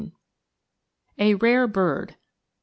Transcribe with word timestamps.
A 1.19 1.35
RARE 1.35 1.67
BIRD. 1.67 2.15